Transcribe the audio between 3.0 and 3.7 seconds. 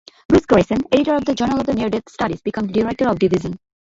of the division.